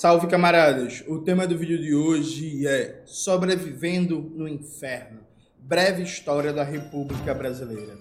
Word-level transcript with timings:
Salve 0.00 0.28
camaradas! 0.28 1.04
O 1.06 1.18
tema 1.18 1.46
do 1.46 1.58
vídeo 1.58 1.78
de 1.78 1.94
hoje 1.94 2.66
é 2.66 3.02
Sobrevivendo 3.04 4.18
no 4.34 4.48
Inferno 4.48 5.20
Breve 5.58 6.02
História 6.02 6.54
da 6.54 6.64
República 6.64 7.34
Brasileira. 7.34 7.98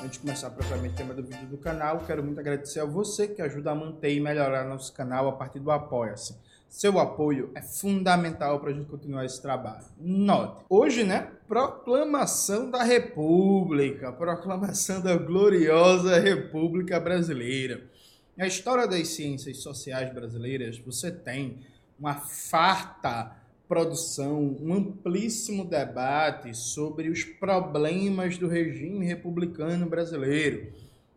Antes 0.00 0.12
de 0.12 0.18
começar 0.20 0.50
propriamente 0.50 0.94
o 0.94 0.96
tema 0.96 1.12
do 1.12 1.24
vídeo 1.24 1.48
do 1.48 1.58
canal, 1.58 2.04
quero 2.06 2.22
muito 2.22 2.38
agradecer 2.38 2.78
a 2.78 2.84
você 2.84 3.26
que 3.26 3.42
ajuda 3.42 3.72
a 3.72 3.74
manter 3.74 4.14
e 4.14 4.20
melhorar 4.20 4.62
nosso 4.62 4.94
canal 4.94 5.26
a 5.26 5.32
partir 5.32 5.58
do 5.58 5.72
Apoia-se. 5.72 6.36
Seu 6.74 6.98
apoio 6.98 7.52
é 7.54 7.62
fundamental 7.62 8.58
para 8.58 8.70
a 8.70 8.72
gente 8.72 8.88
continuar 8.88 9.24
esse 9.24 9.40
trabalho. 9.40 9.84
Note, 9.96 10.64
hoje, 10.68 11.04
né? 11.04 11.30
Proclamação 11.46 12.68
da 12.68 12.82
República, 12.82 14.10
proclamação 14.10 15.00
da 15.00 15.16
gloriosa 15.16 16.18
República 16.18 16.98
Brasileira. 16.98 17.88
Na 18.36 18.48
história 18.48 18.88
das 18.88 19.06
ciências 19.06 19.58
sociais 19.58 20.12
brasileiras, 20.12 20.76
você 20.76 21.12
tem 21.12 21.60
uma 21.96 22.14
farta 22.14 23.36
produção, 23.68 24.56
um 24.60 24.74
amplíssimo 24.74 25.64
debate 25.64 26.56
sobre 26.56 27.08
os 27.08 27.22
problemas 27.22 28.36
do 28.36 28.48
regime 28.48 29.06
republicano 29.06 29.86
brasileiro 29.86 30.72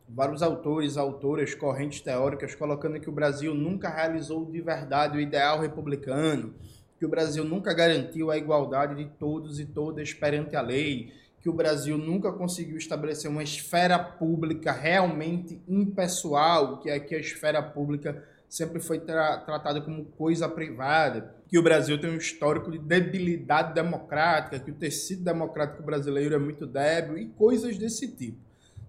vários 0.07 0.41
autores, 0.41 0.97
autoras, 0.97 1.53
correntes 1.53 2.01
teóricas 2.01 2.55
colocando 2.55 2.99
que 2.99 3.09
o 3.09 3.13
Brasil 3.13 3.53
nunca 3.53 3.89
realizou 3.89 4.45
de 4.45 4.61
verdade 4.61 5.17
o 5.17 5.21
ideal 5.21 5.59
republicano, 5.59 6.53
que 6.97 7.05
o 7.05 7.09
Brasil 7.09 7.43
nunca 7.43 7.73
garantiu 7.73 8.31
a 8.31 8.37
igualdade 8.37 8.95
de 8.95 9.09
todos 9.17 9.59
e 9.59 9.65
todas 9.65 10.13
perante 10.13 10.55
a 10.55 10.61
lei, 10.61 11.11
que 11.41 11.49
o 11.49 11.53
Brasil 11.53 11.97
nunca 11.97 12.31
conseguiu 12.31 12.77
estabelecer 12.77 13.29
uma 13.29 13.43
esfera 13.43 13.99
pública 13.99 14.71
realmente 14.71 15.61
impessoal, 15.67 16.79
que 16.79 16.89
é 16.89 16.99
que 16.99 17.13
a 17.13 17.19
esfera 17.19 17.61
pública 17.61 18.23
sempre 18.49 18.79
foi 18.79 18.99
tra 18.99 19.37
tratada 19.39 19.81
como 19.81 20.05
coisa 20.05 20.47
privada, 20.47 21.35
que 21.47 21.59
o 21.59 21.63
Brasil 21.63 21.99
tem 21.99 22.09
um 22.09 22.17
histórico 22.17 22.71
de 22.71 22.79
debilidade 22.79 23.73
democrática, 23.73 24.59
que 24.59 24.71
o 24.71 24.75
tecido 24.75 25.23
democrático 25.23 25.83
brasileiro 25.83 26.33
é 26.33 26.39
muito 26.39 26.65
débil 26.65 27.17
e 27.17 27.27
coisas 27.27 27.77
desse 27.77 28.07
tipo. 28.07 28.46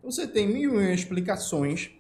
Você 0.09 0.27
tem 0.27 0.49
mil 0.49 0.81
explicações 0.81 1.91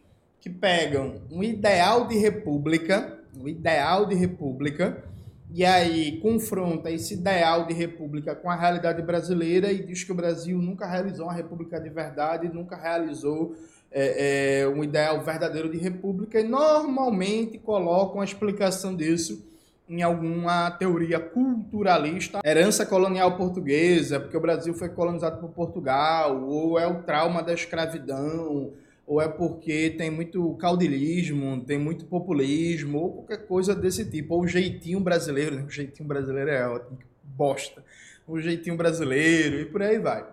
que 0.40 0.48
pegam 0.48 1.20
um 1.30 1.44
ideal 1.44 2.06
de 2.06 2.16
república, 2.16 3.18
um 3.38 3.46
ideal 3.46 4.06
de 4.06 4.14
república, 4.14 5.04
e 5.52 5.62
aí 5.62 6.18
confronta 6.18 6.90
esse 6.90 7.12
ideal 7.12 7.66
de 7.66 7.74
república 7.74 8.34
com 8.34 8.50
a 8.50 8.56
realidade 8.56 9.02
brasileira 9.02 9.70
e 9.70 9.84
diz 9.84 10.04
que 10.04 10.12
o 10.12 10.14
Brasil 10.14 10.56
nunca 10.56 10.86
realizou 10.86 11.26
uma 11.26 11.34
república 11.34 11.78
de 11.78 11.90
verdade, 11.90 12.48
nunca 12.48 12.76
realizou 12.76 13.54
é, 13.92 14.62
é, 14.62 14.68
um 14.68 14.82
ideal 14.82 15.22
verdadeiro 15.22 15.70
de 15.70 15.76
república, 15.76 16.40
e 16.40 16.44
normalmente 16.44 17.58
colocam 17.58 18.22
a 18.22 18.24
explicação 18.24 18.96
disso 18.96 19.46
em 19.88 20.02
alguma 20.02 20.70
teoria 20.70 21.18
culturalista, 21.18 22.40
herança 22.44 22.84
colonial 22.84 23.36
portuguesa, 23.36 24.20
porque 24.20 24.36
o 24.36 24.40
Brasil 24.40 24.74
foi 24.74 24.90
colonizado 24.90 25.40
por 25.40 25.50
Portugal, 25.50 26.44
ou 26.44 26.78
é 26.78 26.86
o 26.86 27.02
trauma 27.02 27.42
da 27.42 27.54
escravidão, 27.54 28.72
ou 29.06 29.22
é 29.22 29.26
porque 29.26 29.90
tem 29.90 30.10
muito 30.10 30.54
caudilismo, 30.56 31.64
tem 31.64 31.78
muito 31.78 32.04
populismo, 32.04 32.98
ou 32.98 33.12
qualquer 33.12 33.46
coisa 33.46 33.74
desse 33.74 34.04
tipo, 34.04 34.34
ou 34.34 34.42
o 34.42 34.46
jeitinho 34.46 35.00
brasileiro, 35.00 35.56
né? 35.56 35.64
o 35.66 35.70
jeitinho 35.70 36.06
brasileiro 36.06 36.50
é 36.50 36.68
ótimo, 36.68 36.98
bosta, 37.24 37.82
o 38.26 38.38
jeitinho 38.38 38.76
brasileiro, 38.76 39.60
e 39.60 39.64
por 39.64 39.80
aí 39.80 39.98
vai. 39.98 40.26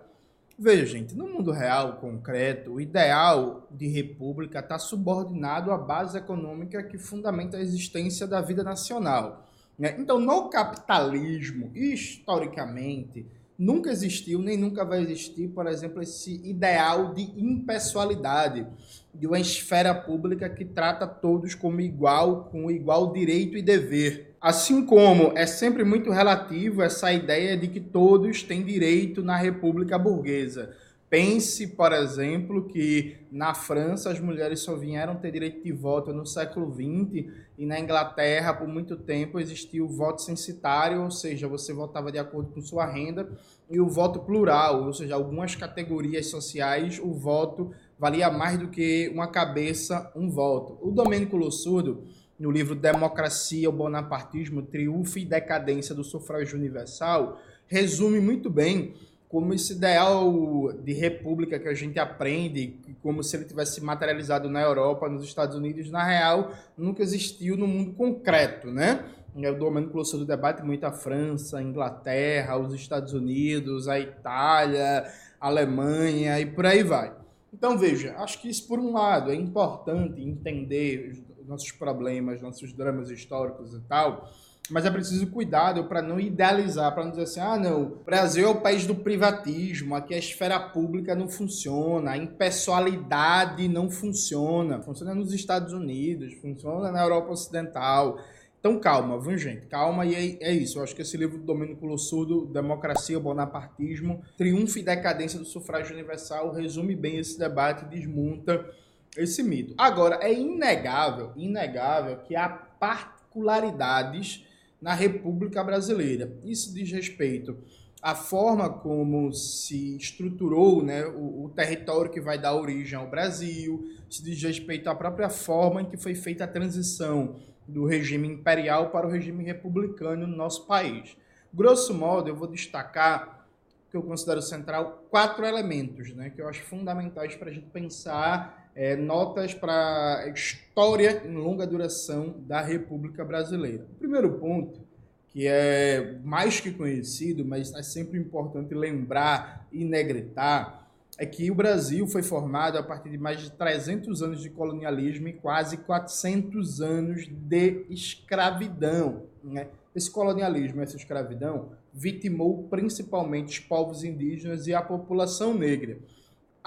Veja, 0.58 0.86
gente, 0.86 1.14
no 1.14 1.28
mundo 1.28 1.50
real, 1.50 1.96
concreto, 1.96 2.72
o 2.72 2.80
ideal 2.80 3.66
de 3.70 3.88
república 3.88 4.60
está 4.60 4.78
subordinado 4.78 5.70
à 5.70 5.76
base 5.76 6.16
econômica 6.16 6.82
que 6.82 6.96
fundamenta 6.96 7.58
a 7.58 7.60
existência 7.60 8.26
da 8.26 8.40
vida 8.40 8.64
nacional. 8.64 9.45
Né? 9.78 9.94
Então, 9.98 10.18
no 10.18 10.48
capitalismo, 10.48 11.70
historicamente, 11.74 13.26
nunca 13.58 13.90
existiu 13.90 14.40
nem 14.40 14.56
nunca 14.56 14.84
vai 14.84 15.00
existir, 15.00 15.48
por 15.48 15.66
exemplo, 15.66 16.02
esse 16.02 16.40
ideal 16.44 17.14
de 17.14 17.22
impessoalidade, 17.36 18.66
de 19.14 19.26
uma 19.26 19.40
esfera 19.40 19.94
pública 19.94 20.48
que 20.48 20.64
trata 20.64 21.06
todos 21.06 21.54
como 21.54 21.80
igual, 21.80 22.44
com 22.50 22.70
igual 22.70 23.12
direito 23.12 23.56
e 23.56 23.62
dever. 23.62 24.34
Assim 24.40 24.84
como 24.84 25.32
é 25.36 25.46
sempre 25.46 25.84
muito 25.84 26.10
relativo 26.10 26.82
essa 26.82 27.12
ideia 27.12 27.56
de 27.56 27.68
que 27.68 27.80
todos 27.80 28.42
têm 28.42 28.62
direito 28.62 29.22
na 29.22 29.36
república 29.36 29.98
burguesa. 29.98 30.74
Pense, 31.08 31.68
por 31.68 31.92
exemplo, 31.92 32.66
que 32.66 33.16
na 33.30 33.54
França 33.54 34.10
as 34.10 34.18
mulheres 34.18 34.60
só 34.60 34.74
vieram 34.74 35.14
ter 35.14 35.30
direito 35.30 35.62
de 35.62 35.70
voto 35.70 36.12
no 36.12 36.26
século 36.26 36.68
XX 36.72 37.32
e 37.56 37.64
na 37.64 37.78
Inglaterra, 37.78 38.52
por 38.52 38.66
muito 38.66 38.96
tempo, 38.96 39.38
existiu 39.38 39.84
o 39.84 39.88
voto 39.88 40.20
censitário, 40.20 41.02
ou 41.02 41.10
seja, 41.10 41.46
você 41.46 41.72
votava 41.72 42.10
de 42.10 42.18
acordo 42.18 42.50
com 42.50 42.60
sua 42.60 42.86
renda, 42.86 43.30
e 43.70 43.78
o 43.78 43.88
voto 43.88 44.18
plural, 44.18 44.84
ou 44.84 44.92
seja, 44.92 45.14
algumas 45.14 45.54
categorias 45.54 46.26
sociais 46.26 46.98
o 46.98 47.12
voto 47.12 47.72
valia 47.96 48.28
mais 48.28 48.58
do 48.58 48.68
que 48.68 49.08
uma 49.14 49.28
cabeça, 49.28 50.10
um 50.16 50.28
voto. 50.28 50.76
O 50.82 50.90
Domênico 50.90 51.36
Lossurdo, 51.36 52.02
no 52.36 52.50
livro 52.50 52.74
Democracia, 52.74 53.68
o 53.68 53.72
Bonapartismo, 53.72 54.60
Triunfo 54.60 55.20
e 55.20 55.24
Decadência 55.24 55.94
do 55.94 56.02
Sufrágio 56.02 56.58
Universal, 56.58 57.40
resume 57.68 58.18
muito 58.20 58.50
bem 58.50 58.94
como 59.28 59.52
esse 59.52 59.72
ideal 59.72 60.72
de 60.72 60.92
república 60.92 61.58
que 61.58 61.68
a 61.68 61.74
gente 61.74 61.98
aprende, 61.98 62.76
como 63.02 63.22
se 63.22 63.36
ele 63.36 63.44
tivesse 63.44 63.82
materializado 63.82 64.48
na 64.48 64.62
Europa, 64.62 65.08
nos 65.08 65.24
Estados 65.24 65.56
Unidos, 65.56 65.90
na 65.90 66.04
real, 66.04 66.52
nunca 66.76 67.02
existiu 67.02 67.56
no 67.56 67.66
mundo 67.66 67.92
concreto, 67.94 68.70
né? 68.70 69.04
O 69.34 69.54
Domênico 69.54 69.92
colocou 69.92 70.18
do 70.18 70.24
debate 70.24 70.62
muito 70.62 70.84
a 70.84 70.92
França, 70.92 71.58
a 71.58 71.62
Inglaterra, 71.62 72.56
os 72.56 72.72
Estados 72.72 73.12
Unidos, 73.12 73.86
a 73.86 74.00
Itália, 74.00 75.12
a 75.38 75.46
Alemanha 75.46 76.40
e 76.40 76.46
por 76.46 76.64
aí 76.64 76.82
vai. 76.82 77.12
Então, 77.52 77.76
veja, 77.76 78.14
acho 78.18 78.40
que 78.40 78.48
isso, 78.48 78.66
por 78.66 78.78
um 78.78 78.94
lado, 78.94 79.30
é 79.30 79.34
importante 79.34 80.22
entender 80.22 81.22
os 81.38 81.46
nossos 81.46 81.70
problemas, 81.70 82.40
nossos 82.40 82.72
dramas 82.72 83.10
históricos 83.10 83.74
e 83.74 83.80
tal, 83.80 84.30
mas 84.70 84.84
é 84.84 84.90
preciso 84.90 85.26
cuidado 85.28 85.84
para 85.84 86.02
não 86.02 86.18
idealizar, 86.18 86.92
para 86.92 87.04
não 87.04 87.10
dizer 87.10 87.22
assim, 87.24 87.40
ah, 87.40 87.56
não, 87.56 87.82
o 87.82 87.96
Brasil 88.04 88.46
é 88.46 88.50
o 88.50 88.60
país 88.60 88.86
do 88.86 88.94
privatismo, 88.94 89.94
aqui 89.94 90.14
a 90.14 90.18
esfera 90.18 90.58
pública 90.58 91.14
não 91.14 91.28
funciona, 91.28 92.12
a 92.12 92.16
impessoalidade 92.16 93.68
não 93.68 93.90
funciona, 93.90 94.82
funciona 94.82 95.14
nos 95.14 95.32
Estados 95.32 95.72
Unidos, 95.72 96.34
funciona 96.34 96.90
na 96.90 97.02
Europa 97.02 97.32
Ocidental. 97.32 98.18
Então 98.58 98.80
calma, 98.80 99.20
viu 99.20 99.38
gente? 99.38 99.66
Calma 99.66 100.04
e 100.04 100.14
é, 100.40 100.48
é 100.48 100.52
isso. 100.52 100.78
Eu 100.78 100.82
acho 100.82 100.96
que 100.96 101.02
esse 101.02 101.16
livro 101.16 101.38
do 101.38 101.44
Domênico 101.44 101.86
Lossurdo, 101.86 102.46
Democracia, 102.46 103.20
Bonapartismo, 103.20 104.22
Triunfo 104.36 104.78
e 104.78 104.82
Decadência 104.82 105.38
do 105.38 105.44
Sufrágio 105.44 105.94
Universal, 105.94 106.52
resume 106.52 106.96
bem 106.96 107.18
esse 107.18 107.38
debate 107.38 107.84
e 107.84 107.88
desmonta 107.88 108.68
esse 109.16 109.42
mito. 109.42 109.74
Agora, 109.78 110.18
é 110.20 110.32
inegável, 110.32 111.32
inegável 111.36 112.18
que 112.18 112.34
há 112.34 112.48
particularidades 112.48 114.45
na 114.80 114.94
República 114.94 115.62
Brasileira. 115.62 116.32
Isso 116.44 116.72
diz 116.72 116.90
respeito 116.90 117.56
à 118.02 118.14
forma 118.14 118.68
como 118.68 119.32
se 119.32 119.96
estruturou 119.96 120.82
né, 120.82 121.04
o, 121.06 121.44
o, 121.44 121.52
território 121.54 122.10
que 122.10 122.20
vai 122.20 122.38
dar 122.38 122.54
origem 122.54 122.98
ao 122.98 123.08
Brasil, 123.08 123.90
isso 124.08 124.22
diz 124.22 124.40
respeito 124.42 124.88
à 124.88 124.94
própria 124.94 125.28
forma 125.28 125.82
em 125.82 125.86
que 125.86 125.96
foi 125.96 126.14
feita 126.14 126.44
a 126.44 126.48
transição 126.48 127.36
do 127.66 127.84
regime 127.84 128.28
imperial 128.28 128.90
para 128.90 129.06
o 129.06 129.10
regime 129.10 129.42
republicano 129.42 130.26
no 130.26 130.36
nosso 130.36 130.66
país. 130.66 131.16
Grosso 131.52 131.94
modo, 131.94 132.28
eu 132.28 132.36
vou 132.36 132.46
destacar 132.46 133.46
que 133.90 133.96
eu 133.96 134.02
considero 134.02 134.42
central 134.42 135.04
quatro 135.10 135.44
elementos 135.44 136.12
né, 136.12 136.30
que 136.30 136.40
eu 136.40 136.48
acho 136.48 136.62
fundamentais 136.62 137.34
para 137.34 137.50
a 137.50 137.52
gente 137.52 137.66
pensar 137.70 138.65
é, 138.76 138.94
notas 138.94 139.54
para 139.54 140.30
história 140.34 141.22
em 141.24 141.34
longa 141.34 141.66
duração 141.66 142.36
da 142.46 142.60
República 142.60 143.24
Brasileira. 143.24 143.86
O 143.90 143.98
primeiro 143.98 144.34
ponto, 144.34 144.80
que 145.28 145.46
é 145.46 146.18
mais 146.22 146.60
que 146.60 146.70
conhecido, 146.70 147.42
mas 147.42 147.72
é 147.72 147.82
sempre 147.82 148.18
importante 148.18 148.74
lembrar 148.74 149.66
e 149.72 149.82
negritar, 149.82 150.86
é 151.18 151.24
que 151.24 151.50
o 151.50 151.54
Brasil 151.54 152.06
foi 152.06 152.22
formado 152.22 152.76
a 152.76 152.82
partir 152.82 153.08
de 153.08 153.16
mais 153.16 153.40
de 153.40 153.50
300 153.50 154.22
anos 154.22 154.42
de 154.42 154.50
colonialismo 154.50 155.28
e 155.28 155.32
quase 155.32 155.78
400 155.78 156.82
anos 156.82 157.26
de 157.26 157.86
escravidão. 157.88 159.22
Né? 159.42 159.68
Esse 159.94 160.10
colonialismo, 160.10 160.82
essa 160.82 160.96
escravidão, 160.96 161.70
vitimou 161.94 162.64
principalmente 162.64 163.58
os 163.58 163.66
povos 163.66 164.04
indígenas 164.04 164.66
e 164.66 164.74
a 164.74 164.82
população 164.82 165.54
negra. 165.54 165.98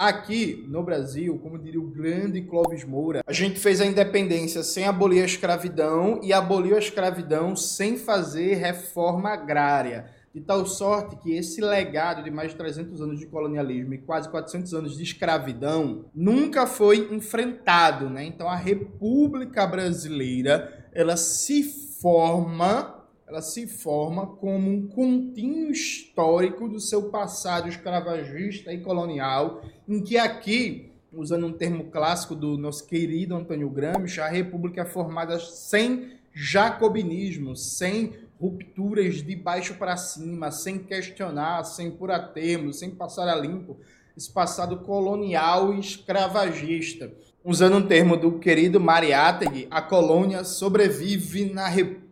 Aqui 0.00 0.64
no 0.66 0.82
Brasil, 0.82 1.38
como 1.42 1.58
diria 1.58 1.78
o 1.78 1.86
grande 1.86 2.40
Clóvis 2.40 2.84
Moura, 2.84 3.22
a 3.26 3.32
gente 3.34 3.60
fez 3.60 3.82
a 3.82 3.84
independência 3.84 4.62
sem 4.62 4.86
abolir 4.86 5.20
a 5.20 5.26
escravidão 5.26 6.18
e 6.22 6.32
aboliu 6.32 6.74
a 6.74 6.78
escravidão 6.78 7.54
sem 7.54 7.98
fazer 7.98 8.54
reforma 8.54 9.28
agrária. 9.28 10.06
de 10.34 10.40
tal 10.40 10.64
sorte 10.64 11.16
que 11.16 11.34
esse 11.36 11.60
legado 11.60 12.22
de 12.22 12.30
mais 12.30 12.52
de 12.52 12.56
300 12.56 13.02
anos 13.02 13.18
de 13.18 13.26
colonialismo 13.26 13.92
e 13.92 13.98
quase 13.98 14.30
400 14.30 14.72
anos 14.72 14.96
de 14.96 15.02
escravidão 15.02 16.06
nunca 16.14 16.66
foi 16.66 17.12
enfrentado, 17.12 18.08
né? 18.08 18.24
Então 18.24 18.48
a 18.48 18.56
República 18.56 19.66
Brasileira, 19.66 20.88
ela 20.94 21.16
se 21.16 21.64
forma 22.00 22.99
ela 23.30 23.40
se 23.40 23.68
forma 23.68 24.26
como 24.26 24.68
um 24.68 24.88
contínuo 24.88 25.70
histórico 25.70 26.68
do 26.68 26.80
seu 26.80 27.10
passado 27.10 27.68
escravagista 27.68 28.72
e 28.72 28.80
colonial, 28.80 29.62
em 29.88 30.02
que 30.02 30.18
aqui, 30.18 30.90
usando 31.12 31.46
um 31.46 31.52
termo 31.52 31.84
clássico 31.84 32.34
do 32.34 32.58
nosso 32.58 32.84
querido 32.88 33.36
Antônio 33.36 33.70
Gramsci, 33.70 34.20
a 34.20 34.26
República 34.26 34.80
é 34.80 34.84
formada 34.84 35.38
sem 35.38 36.18
jacobinismo, 36.34 37.54
sem 37.54 38.14
rupturas 38.40 39.22
de 39.22 39.36
baixo 39.36 39.74
para 39.74 39.96
cima, 39.96 40.50
sem 40.50 40.80
questionar, 40.80 41.62
sem 41.62 41.88
pôr 41.88 42.10
a 42.10 42.18
termo, 42.18 42.72
sem 42.72 42.90
passar 42.90 43.28
a 43.28 43.36
limpo 43.36 43.78
esse 44.16 44.30
passado 44.30 44.78
colonial 44.78 45.72
e 45.72 45.78
escravagista. 45.78 47.12
Usando 47.44 47.76
um 47.76 47.86
termo 47.86 48.16
do 48.16 48.40
querido 48.40 48.80
Mariátegui, 48.80 49.68
a 49.70 49.80
colônia 49.80 50.42
sobrevive 50.42 51.44
na 51.44 51.68
república. 51.68 52.09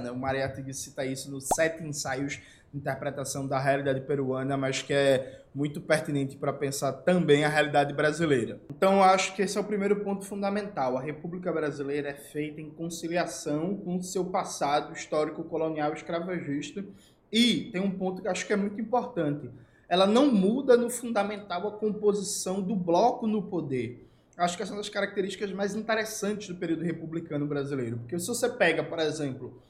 Né? 0.00 0.10
O 0.10 0.16
Mariátegui 0.16 0.72
cita 0.72 1.04
isso 1.04 1.30
nos 1.30 1.46
sete 1.54 1.84
ensaios 1.84 2.40
de 2.72 2.78
interpretação 2.78 3.46
da 3.46 3.58
realidade 3.58 4.00
peruana, 4.00 4.56
mas 4.56 4.80
que 4.80 4.92
é 4.92 5.42
muito 5.54 5.80
pertinente 5.80 6.36
para 6.36 6.52
pensar 6.52 6.92
também 6.92 7.44
a 7.44 7.48
realidade 7.48 7.92
brasileira. 7.92 8.60
Então, 8.70 9.02
acho 9.02 9.34
que 9.34 9.42
esse 9.42 9.58
é 9.58 9.60
o 9.60 9.64
primeiro 9.64 9.96
ponto 9.96 10.24
fundamental. 10.24 10.96
A 10.96 11.02
República 11.02 11.52
Brasileira 11.52 12.10
é 12.10 12.14
feita 12.14 12.60
em 12.60 12.70
conciliação 12.70 13.76
com 13.76 13.96
o 13.96 14.02
seu 14.02 14.24
passado 14.24 14.92
histórico 14.94 15.42
colonial 15.44 15.92
escravagista. 15.92 16.84
E 17.32 17.70
tem 17.72 17.80
um 17.82 17.90
ponto 17.90 18.22
que 18.22 18.28
acho 18.28 18.46
que 18.46 18.52
é 18.52 18.56
muito 18.56 18.80
importante. 18.80 19.50
Ela 19.88 20.06
não 20.06 20.32
muda 20.32 20.76
no 20.76 20.88
fundamental 20.88 21.66
a 21.66 21.72
composição 21.72 22.62
do 22.62 22.76
bloco 22.76 23.26
no 23.26 23.42
poder 23.42 24.09
acho 24.42 24.56
que 24.56 24.62
essa 24.62 24.72
é 24.72 24.74
uma 24.74 24.80
das 24.80 24.88
características 24.88 25.52
mais 25.52 25.74
interessantes 25.74 26.48
do 26.48 26.56
período 26.56 26.82
republicano 26.82 27.46
brasileiro. 27.46 27.98
Porque 27.98 28.18
se 28.18 28.26
você 28.26 28.48
pega, 28.48 28.82
por 28.82 28.98
exemplo, 28.98 29.62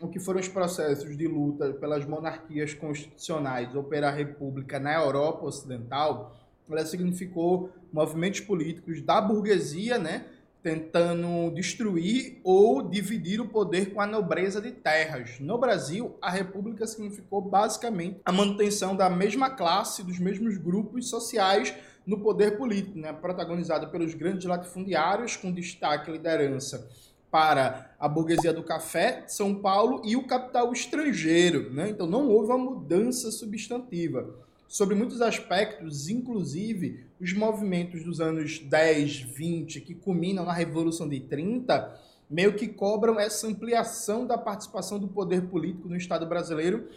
o 0.00 0.08
que 0.08 0.20
foram 0.20 0.40
os 0.40 0.48
processos 0.48 1.16
de 1.16 1.26
luta 1.26 1.72
pelas 1.74 2.04
monarquias 2.04 2.74
constitucionais 2.74 3.74
ou 3.74 3.84
pela 3.84 4.10
república 4.10 4.78
na 4.78 4.94
Europa 4.94 5.46
Ocidental, 5.46 6.36
ela 6.70 6.86
significou 6.86 7.70
movimentos 7.92 8.40
políticos 8.40 9.02
da 9.02 9.20
burguesia, 9.20 9.98
né, 9.98 10.26
tentando 10.62 11.50
destruir 11.50 12.40
ou 12.44 12.88
dividir 12.88 13.40
o 13.40 13.48
poder 13.48 13.92
com 13.92 14.00
a 14.00 14.06
nobreza 14.06 14.60
de 14.60 14.70
terras. 14.70 15.40
No 15.40 15.58
Brasil, 15.58 16.16
a 16.22 16.30
república 16.30 16.86
significou 16.86 17.40
basicamente 17.40 18.20
a 18.24 18.32
manutenção 18.32 18.94
da 18.94 19.10
mesma 19.10 19.50
classe, 19.50 20.04
dos 20.04 20.18
mesmos 20.18 20.56
grupos 20.56 21.08
sociais 21.10 21.74
no 22.06 22.20
poder 22.20 22.56
político, 22.56 22.98
né? 22.98 23.12
protagonizada 23.12 23.86
pelos 23.88 24.14
grandes 24.14 24.46
latifundiários, 24.46 25.36
com 25.36 25.52
destaque 25.52 26.10
e 26.10 26.12
liderança 26.12 26.88
para 27.30 27.90
a 27.98 28.06
burguesia 28.06 28.52
do 28.52 28.62
café, 28.62 29.24
São 29.26 29.54
Paulo 29.54 30.02
e 30.04 30.16
o 30.16 30.26
capital 30.26 30.70
estrangeiro. 30.72 31.72
Né? 31.72 31.88
Então 31.88 32.06
não 32.06 32.28
houve 32.28 32.52
uma 32.52 32.58
mudança 32.58 33.30
substantiva. 33.30 34.34
Sobre 34.72 34.94
muitos 34.94 35.20
aspectos, 35.20 36.08
inclusive 36.08 37.04
os 37.20 37.34
movimentos 37.34 38.02
dos 38.02 38.22
anos 38.22 38.58
10, 38.58 39.20
20, 39.20 39.82
que 39.82 39.94
culminam 39.94 40.46
na 40.46 40.52
Revolução 40.54 41.06
de 41.06 41.20
30, 41.20 41.94
meio 42.30 42.54
que 42.54 42.66
cobram 42.66 43.20
essa 43.20 43.46
ampliação 43.46 44.26
da 44.26 44.38
participação 44.38 44.98
do 44.98 45.06
poder 45.08 45.42
político 45.42 45.90
no 45.90 45.94
Estado 45.94 46.24
brasileiro, 46.24 46.88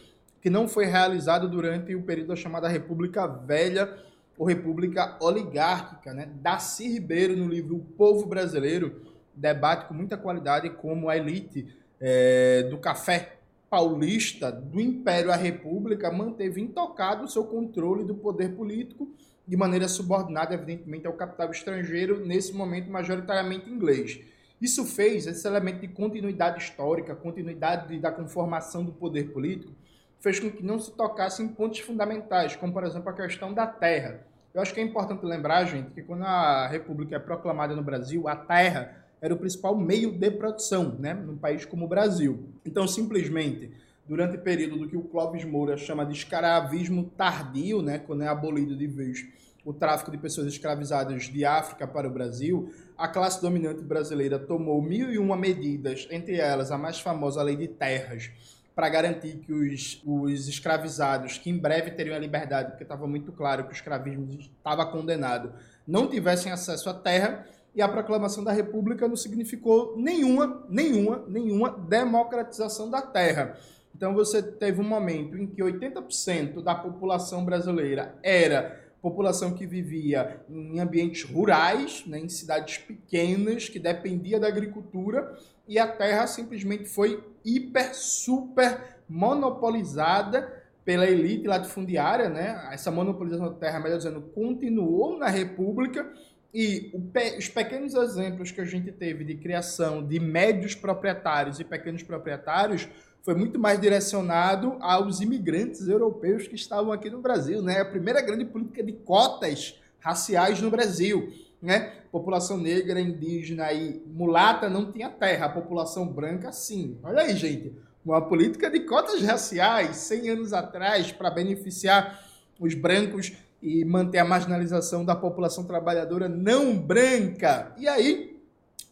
que 0.42 0.50
não 0.50 0.69
foi 0.69 0.86
realizado 0.86 1.50
durante 1.50 1.94
o 1.94 2.04
período 2.04 2.30
da 2.30 2.38
chamada 2.38 2.69
República 2.69 3.27
Velha 3.27 3.94
ou 4.38 4.48
república 4.48 5.18
oligárquica. 5.19 6.13
Né? 6.13 6.30
Daci 6.42 6.88
Ribeiro, 6.88 7.36
no 7.36 7.50
livro 7.50 7.75
O 7.75 7.83
Povo 7.83 8.25
Brasileiro, 8.25 9.01
debate 9.36 9.89
com 9.89 9.94
muita 9.94 10.16
qualidade 10.16 10.69
como 10.69 11.10
a 11.10 11.18
elite 11.18 11.75
é, 12.00 12.69
do 12.69 12.77
café 12.77 13.34
paulista, 13.75 14.54
do 14.54 14.80
Império 14.80 15.30
à 15.30 15.36
República, 15.36 16.10
manteve 16.10 16.62
intocado 16.62 17.25
o 17.25 17.27
seu 17.27 17.44
controle 17.44 18.06
do 18.06 18.16
poder 18.16 18.56
político 18.56 19.13
de 19.45 19.57
maneira 19.57 19.89
subordinada, 19.89 20.54
evidentemente, 20.54 21.06
ao 21.06 21.12
capital 21.12 21.51
estrangeiro, 21.51 22.25
nesse 22.25 22.54
momento 22.54 22.89
majoritariamente 22.89 23.69
inglês. 23.69 24.22
Isso 24.62 24.86
fez 24.86 25.27
esse 25.27 25.45
elemento 25.45 25.81
de 25.81 25.89
continuidade 25.89 26.63
histórica, 26.63 27.13
continuidade 27.13 28.00
da 28.00 28.13
conformação 28.13 28.81
do 28.81 28.94
poder 28.94 29.33
político, 29.33 29.74
fez 30.22 30.39
com 30.39 30.50
que 30.50 30.63
não 30.63 30.80
se 30.80 30.94
tocasse 30.94 31.44
em 31.44 31.50
pontos 31.50 31.80
fundamentais, 31.80 32.56
como, 32.56 32.72
por 32.72 32.86
exemplo, 32.86 33.10
a 33.10 33.13
questão 33.13 33.54
da 33.54 33.68
terra. 33.68 34.25
Eu 34.54 34.62
acho 34.62 34.74
que 34.74 34.80
é 34.80 34.83
importante 34.83 35.25
lembrar, 35.25 35.66
gente, 35.66 35.92
que 35.92 36.01
quando 36.01 36.24
a 36.24 36.66
República 36.66 37.18
é 37.18 37.19
proclamada 37.19 37.75
no 37.75 37.83
Brasil, 37.83 38.25
a 38.30 38.38
terra 38.38 39.04
era 39.25 39.33
o 39.33 39.38
principal 39.38 39.75
meio 39.75 40.12
de 40.12 40.30
produção, 40.31 40.95
né, 41.00 41.13
num 41.13 41.36
país 41.36 41.66
como 41.66 41.86
o 41.86 41.88
Brasil. 41.88 42.48
Então, 42.63 42.88
simplesmente, 42.88 43.72
durante 44.07 44.38
o 44.38 44.42
período 44.42 44.77
do 44.77 44.88
que 44.88 44.95
o 44.95 45.01
Clóvis 45.01 45.44
Moura 45.44 45.75
chama 45.77 46.06
de 46.06 46.13
escravismo 46.13 47.12
tardio, 47.18 47.81
né, 47.81 47.98
quando 47.98 48.24
é 48.24 48.27
abolido 48.27 48.77
de 48.77 48.86
vez 48.86 49.25
o 49.66 49.74
tráfico 49.74 50.12
de 50.12 50.18
pessoas 50.19 50.45
escravizadas 50.45 51.24
de 51.24 51.44
África 51.44 51.88
para 51.88 52.07
o 52.07 52.12
Brasil, 52.12 52.72
a 52.95 53.07
classe 53.07 53.42
dominante 53.42 53.81
brasileira 53.81 54.38
tomou 54.38 54.80
mil 54.80 55.12
e 55.12 55.18
uma 55.18 55.36
medidas, 55.36 56.07
entre 56.12 56.36
elas 56.36 56.72
a 56.72 56.77
mais 56.77 57.00
famosa 57.00 57.42
Lei 57.42 57.56
de 57.56 57.68
Terras, 57.68 58.30
para 58.75 58.89
garantir 58.89 59.38
que 59.38 59.51
os, 59.51 60.01
os 60.06 60.48
escravizados, 60.48 61.39
que 61.39 61.50
em 61.50 61.57
breve 61.57 61.92
teriam 61.92 62.16
a 62.16 62.19
liberdade, 62.19 62.72
porque 62.72 62.83
estava 62.83 63.07
muito 63.07 63.31
claro 63.31 63.63
que 63.63 63.72
o 63.72 63.74
escravismo 63.74 64.27
estava 64.39 64.86
condenado, 64.86 65.54
não 65.88 66.07
tivessem 66.07 66.51
acesso 66.51 66.88
à 66.88 66.94
terra, 66.94 67.48
e 67.75 67.81
a 67.81 67.89
proclamação 67.89 68.44
da 68.44 68.51
República 68.51 69.07
não 69.07 69.16
significou 69.16 69.95
nenhuma, 69.98 70.66
nenhuma, 70.69 71.25
nenhuma 71.27 71.69
democratização 71.69 72.89
da 72.89 73.01
terra. 73.01 73.57
Então 73.94 74.13
você 74.13 74.42
teve 74.42 74.81
um 74.81 74.88
momento 74.88 75.38
em 75.38 75.45
que 75.45 75.62
80% 75.62 76.63
da 76.63 76.74
população 76.74 77.44
brasileira 77.44 78.18
era 78.24 78.83
população 79.01 79.54
que 79.54 79.68
vivia 79.68 80.42
em 80.50 80.80
ambientes 80.80 81.24
rurais, 81.24 82.04
né, 82.07 82.18
em 82.18 82.27
cidades 82.27 82.80
pequenas, 82.80 83.69
que 83.69 83.77
dependia 83.77 84.39
da 84.39 84.48
agricultura, 84.48 85.38
e 85.68 85.77
a 85.77 85.88
terra 85.88 86.25
simplesmente 86.25 86.86
foi 86.86 87.24
hiper, 87.44 87.94
super 87.94 88.98
monopolizada 89.07 90.63
pela 90.83 91.06
elite 91.06 91.48
latifundiária, 91.48 92.30
né? 92.30 92.68
Essa 92.72 92.89
monopolização 92.89 93.48
da 93.48 93.56
terra, 93.56 93.80
melhor 93.80 93.98
dizendo, 93.98 94.22
continuou 94.22 95.18
na 95.19 95.27
República 95.27 96.12
e 96.57 96.89
os 97.37 97.49
pequenos 97.49 97.93
exemplos 97.93 98.49
que 98.49 98.61
a 98.61 98.65
gente 98.65 98.89
teve 98.89 99.25
de 99.25 99.35
criação 99.35 100.01
de 100.01 100.21
médios 100.21 100.74
proprietários 100.74 101.59
e 101.59 101.65
pequenos 101.65 102.01
proprietários 102.01 102.88
foi 103.24 103.35
muito 103.35 103.59
mais 103.59 103.77
direcionado 103.77 104.77
aos 104.79 105.19
imigrantes 105.19 105.85
europeus 105.85 106.47
que 106.47 106.55
estavam 106.55 106.93
aqui 106.93 107.09
no 107.09 107.19
Brasil, 107.19 107.62
né? 107.62 107.81
A 107.81 107.85
primeira 107.85 108.21
grande 108.21 108.45
política 108.45 108.81
de 108.81 108.93
cotas 108.93 109.77
raciais 110.00 110.62
no 110.62 110.71
Brasil, 110.71 111.29
né? 111.62 111.91
População 112.09 112.57
negra, 112.57 113.01
indígena 113.01 113.74
e 113.74 114.01
mulata 114.07 114.69
não 114.69 114.89
tinha 114.89 115.09
terra, 115.09 115.47
a 115.47 115.50
população 115.50 116.07
branca 116.07 116.53
sim. 116.53 116.97
Olha 117.03 117.24
aí, 117.24 117.35
gente, 117.35 117.74
uma 118.05 118.21
política 118.21 118.69
de 118.69 118.79
cotas 118.79 119.21
raciais 119.24 119.97
100 119.97 120.29
anos 120.29 120.53
atrás 120.53 121.12
para 121.12 121.29
beneficiar 121.29 122.24
os 122.57 122.74
brancos 122.74 123.33
e 123.65 123.84
manter 123.84 124.19
a 124.19 124.25
marginalização 124.25 125.03
da 125.03 125.15
população 125.15 125.63
trabalhadora 125.63 126.29
não 126.29 126.77
branca. 126.77 127.74
E 127.77 127.88
aí, 127.88 128.39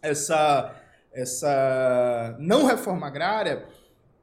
essa 0.01 0.75
essa 1.13 2.35
não 2.39 2.65
reforma 2.65 3.05
agrária 3.05 3.65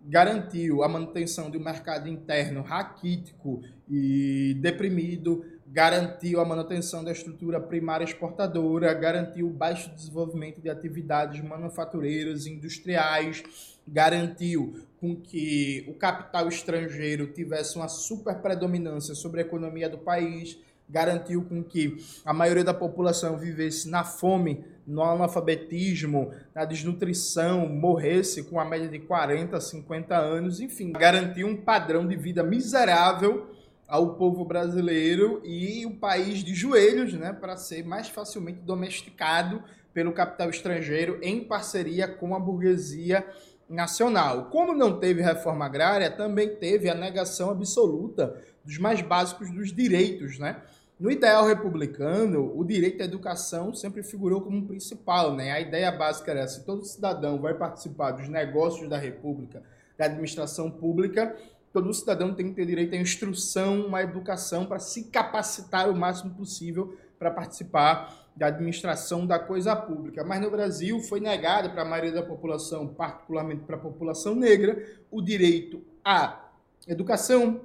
garantiu 0.03 0.83
a 0.83 0.89
manutenção 0.89 1.49
de 1.49 1.57
um 1.57 1.63
mercado 1.63 2.09
interno 2.09 2.63
raquítico 2.63 3.63
e 3.89 4.57
deprimido, 4.61 5.45
garantiu 5.73 6.41
a 6.41 6.45
manutenção 6.45 7.05
da 7.05 7.13
estrutura 7.13 7.61
primária 7.61 8.05
exportadora, 8.05 8.93
garantiu 8.93 9.47
o 9.47 9.53
baixo 9.53 9.89
desenvolvimento 9.95 10.61
de 10.61 10.69
atividades 10.69 11.41
manufatureiras 11.41 12.45
e 12.45 12.51
industriais, 12.51 13.45
garantiu 13.87 14.85
com 15.01 15.15
que 15.15 15.85
o 15.89 15.95
capital 15.95 16.49
estrangeiro 16.49 17.29
tivesse 17.29 17.77
uma 17.77 17.89
super 17.89 18.35
predominância 18.37 19.15
sobre 19.15 19.41
a 19.41 19.45
economia 19.45 19.89
do 19.89 19.99
país, 19.99 20.59
garantiu 20.89 21.45
com 21.45 21.63
que 21.63 21.99
a 22.25 22.33
maioria 22.33 22.65
da 22.65 22.75
população 22.75 23.39
vivesse 23.39 23.89
na 23.89 24.03
fome, 24.03 24.65
no 24.85 25.05
analfabetismo, 25.05 26.33
na 26.53 26.65
desnutrição, 26.65 27.69
morresse 27.69 28.43
com 28.43 28.59
a 28.59 28.65
média 28.65 28.89
de 28.89 28.99
40, 28.99 29.61
50 29.61 30.17
anos, 30.17 30.59
enfim, 30.59 30.91
garantiu 30.91 31.47
um 31.47 31.57
padrão 31.57 32.09
de 32.09 32.17
vida 32.17 32.43
miserável 32.43 33.60
ao 33.91 34.15
povo 34.15 34.45
brasileiro 34.45 35.43
e 35.45 35.85
o 35.85 35.97
país 35.97 36.45
de 36.45 36.55
joelhos, 36.55 37.13
né, 37.13 37.33
para 37.33 37.57
ser 37.57 37.85
mais 37.85 38.09
facilmente 38.09 38.61
domesticado 38.61 39.63
pelo 39.93 40.13
capital 40.13 40.49
estrangeiro 40.49 41.19
em 41.21 41.43
parceria 41.43 42.07
com 42.07 42.35
a 42.37 42.39
burguesia 42.39 43.27
nacional. 43.69 44.45
Como 44.45 44.73
não 44.73 45.01
teve 45.01 45.21
reforma 45.21 45.67
agrária, 45.67 46.09
também 46.09 46.55
teve 46.55 46.89
a 46.89 46.95
negação 46.95 47.51
absoluta 47.51 48.41
dos 48.65 48.79
mais 48.79 49.03
básicos 49.03 49.51
dos 49.51 49.75
direitos, 49.75 50.39
né? 50.39 50.63
No 50.99 51.11
ideal 51.11 51.47
republicano, 51.47 52.53
o 52.57 52.63
direito 52.63 53.01
à 53.01 53.05
educação 53.05 53.75
sempre 53.75 54.03
figurou 54.03 54.43
como 54.43 54.67
principal, 54.67 55.35
né? 55.35 55.51
A 55.51 55.61
ideia 55.61 55.91
básica 55.91 56.31
era 56.31 56.47
se 56.47 56.65
todo 56.65 56.85
cidadão 56.85 57.41
vai 57.41 57.55
participar 57.55 58.13
dos 58.13 58.29
negócios 58.29 58.89
da 58.89 58.99
república, 58.99 59.63
da 59.99 60.05
administração 60.05 60.71
pública, 60.71 61.35
todo 61.73 61.93
cidadão 61.95 62.35
tem 62.35 62.49
que 62.49 62.55
ter 62.55 62.67
direito 62.67 62.95
à 62.95 62.99
instrução, 62.99 63.95
à 63.95 64.03
educação 64.03 64.67
para 64.67 64.79
se 64.79 65.05
capacitar 65.05 65.89
o 65.89 65.97
máximo 65.97 66.35
possível 66.35 66.97
para 67.19 67.31
participar 67.31 68.31
da 68.35 68.47
administração 68.47 69.27
da 69.27 69.39
coisa 69.39 69.77
pública. 69.77 70.25
Mas 70.25 70.41
no 70.41 70.51
Brasil 70.51 71.01
foi 71.01 71.21
negado 71.21 71.71
para 71.71 71.83
a 71.83 71.85
maioria 71.85 72.13
da 72.13 72.23
população, 72.23 72.89
particularmente 72.89 73.65
para 73.65 73.77
a 73.77 73.79
população 73.79 74.35
negra, 74.35 74.83
o 75.11 75.21
direito 75.21 75.83
à 76.05 76.49
educação, 76.89 77.61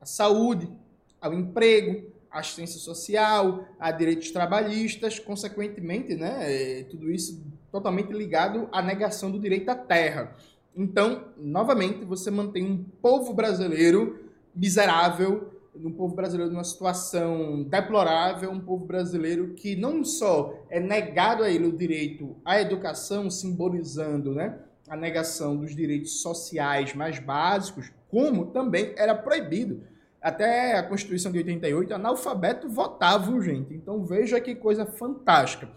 à 0.00 0.04
saúde, 0.04 0.70
ao 1.20 1.32
emprego, 1.32 2.12
à 2.30 2.40
assistência 2.40 2.78
social, 2.78 3.64
a 3.78 3.90
direitos 3.90 4.30
trabalhistas, 4.30 5.18
consequentemente, 5.18 6.14
né, 6.14 6.80
é, 6.80 6.84
tudo 6.84 7.10
isso 7.10 7.42
totalmente 7.72 8.12
ligado 8.12 8.68
à 8.72 8.82
negação 8.82 9.30
do 9.30 9.38
direito 9.38 9.68
à 9.70 9.74
terra. 9.74 10.36
Então, 10.76 11.24
novamente, 11.36 12.04
você 12.04 12.30
mantém 12.30 12.64
um 12.64 12.84
povo 13.02 13.34
brasileiro 13.34 14.30
miserável, 14.54 15.52
um 15.74 15.92
povo 15.92 16.14
brasileiro 16.14 16.52
numa 16.52 16.64
situação 16.64 17.62
deplorável, 17.62 18.50
um 18.50 18.60
povo 18.60 18.84
brasileiro 18.84 19.54
que 19.54 19.76
não 19.76 20.04
só 20.04 20.54
é 20.68 20.80
negado 20.80 21.42
a 21.42 21.50
ele 21.50 21.66
o 21.66 21.76
direito 21.76 22.36
à 22.44 22.60
educação, 22.60 23.30
simbolizando 23.30 24.34
né, 24.34 24.58
a 24.88 24.96
negação 24.96 25.56
dos 25.56 25.74
direitos 25.74 26.20
sociais 26.20 26.94
mais 26.94 27.18
básicos, 27.18 27.90
como 28.08 28.46
também 28.46 28.92
era 28.96 29.14
proibido. 29.14 29.82
Até 30.20 30.76
a 30.76 30.82
Constituição 30.82 31.32
de 31.32 31.38
88, 31.38 31.94
analfabeto 31.94 32.68
votavam, 32.68 33.40
gente. 33.40 33.72
Então 33.72 34.04
veja 34.04 34.40
que 34.40 34.54
coisa 34.54 34.84
fantástica. 34.84 35.68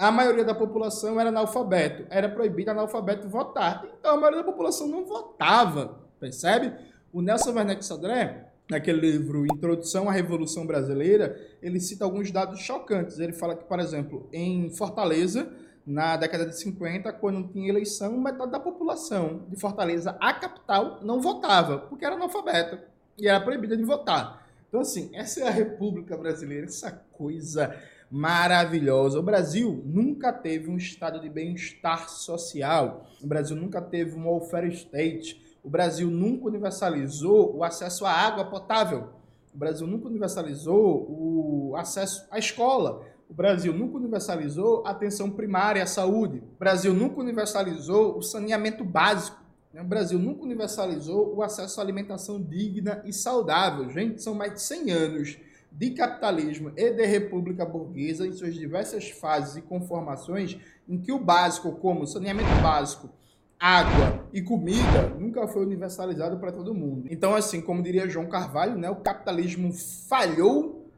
A 0.00 0.10
maioria 0.10 0.42
da 0.42 0.54
população 0.54 1.20
era 1.20 1.28
analfabeto, 1.28 2.06
era 2.08 2.26
proibido 2.26 2.70
analfabeto 2.70 3.28
votar. 3.28 3.84
Então 3.98 4.14
a 4.14 4.16
maioria 4.16 4.38
da 4.38 4.50
população 4.50 4.88
não 4.88 5.04
votava, 5.04 6.00
percebe? 6.18 6.72
O 7.12 7.20
Nelson 7.20 7.52
Werneck 7.52 7.84
Sodré 7.84 8.50
naquele 8.70 8.98
livro 8.98 9.44
Introdução 9.44 10.08
à 10.08 10.12
Revolução 10.12 10.66
Brasileira, 10.66 11.38
ele 11.60 11.78
cita 11.78 12.06
alguns 12.06 12.30
dados 12.30 12.60
chocantes. 12.60 13.18
Ele 13.18 13.34
fala 13.34 13.54
que, 13.54 13.64
por 13.64 13.78
exemplo, 13.78 14.26
em 14.32 14.70
Fortaleza, 14.70 15.52
na 15.86 16.16
década 16.16 16.46
de 16.46 16.58
50, 16.58 17.12
quando 17.12 17.48
tinha 17.48 17.68
eleição, 17.68 18.18
metade 18.18 18.52
da 18.52 18.58
população 18.58 19.42
de 19.50 19.60
Fortaleza, 19.60 20.16
a 20.18 20.32
capital, 20.32 21.00
não 21.02 21.20
votava, 21.20 21.76
porque 21.76 22.06
era 22.06 22.14
analfabeta 22.14 22.82
e 23.18 23.28
era 23.28 23.38
proibida 23.38 23.76
de 23.76 23.84
votar. 23.84 24.48
Então, 24.66 24.80
assim, 24.80 25.10
essa 25.12 25.40
é 25.40 25.48
a 25.48 25.50
República 25.50 26.16
Brasileira, 26.16 26.64
essa 26.64 26.90
coisa 27.12 27.76
maravilhosa. 28.10 29.18
O 29.18 29.22
Brasil 29.22 29.82
nunca 29.86 30.32
teve 30.32 30.68
um 30.68 30.76
estado 30.76 31.20
de 31.20 31.28
bem-estar 31.28 32.08
social. 32.08 33.06
O 33.22 33.26
Brasil 33.26 33.56
nunca 33.56 33.80
teve 33.80 34.16
um 34.16 34.28
welfare 34.28 34.68
state 34.72 35.50
o 35.62 35.68
Brasil 35.68 36.10
nunca 36.10 36.46
universalizou 36.46 37.54
o 37.54 37.62
acesso 37.62 38.06
à 38.06 38.12
água 38.12 38.46
potável. 38.46 39.10
O 39.54 39.58
Brasil 39.58 39.86
nunca 39.86 40.06
universalizou 40.06 41.06
o 41.08 41.76
acesso 41.76 42.26
à 42.30 42.38
escola. 42.38 43.04
O 43.28 43.34
Brasil 43.34 43.72
nunca 43.72 43.96
universalizou 43.96 44.82
a 44.86 44.90
atenção 44.90 45.30
primária 45.30 45.82
à 45.82 45.86
saúde. 45.86 46.38
O 46.38 46.58
Brasil 46.58 46.94
nunca 46.94 47.20
universalizou 47.20 48.16
o 48.16 48.22
saneamento 48.22 48.84
básico. 48.84 49.38
O 49.74 49.84
Brasil 49.84 50.18
nunca 50.18 50.42
universalizou 50.42 51.34
o 51.34 51.42
acesso 51.42 51.78
à 51.78 51.84
alimentação 51.84 52.42
digna 52.42 53.02
e 53.04 53.12
saudável. 53.12 53.90
Gente, 53.90 54.22
são 54.22 54.34
mais 54.34 54.54
de 54.54 54.62
100 54.62 54.90
anos 54.90 55.38
de 55.70 55.90
capitalismo 55.90 56.72
e 56.76 56.90
de 56.90 57.06
república 57.06 57.64
burguesa 57.64 58.26
em 58.26 58.32
suas 58.32 58.54
diversas 58.54 59.10
fases 59.10 59.56
e 59.56 59.62
conformações 59.62 60.58
em 60.88 61.00
que 61.00 61.12
o 61.12 61.18
básico, 61.18 61.72
como 61.72 62.06
saneamento 62.06 62.50
básico, 62.62 63.10
água 63.58 64.26
e 64.32 64.40
comida 64.40 65.08
nunca 65.18 65.46
foi 65.46 65.64
universalizado 65.64 66.38
para 66.38 66.50
todo 66.50 66.74
mundo. 66.74 67.06
Então, 67.10 67.34
assim, 67.34 67.60
como 67.60 67.82
diria 67.82 68.08
João 68.08 68.26
Carvalho, 68.26 68.78
né, 68.78 68.88
o 68.90 68.96
capitalismo 68.96 69.72
falhou, 70.08 70.90